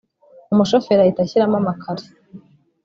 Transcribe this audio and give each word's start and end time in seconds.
umushoferi 0.51 0.99
ahita 1.01 1.19
ashyiramo 1.23 1.57
amakare 1.61 2.05